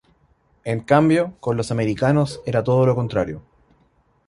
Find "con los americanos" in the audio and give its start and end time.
1.39-2.41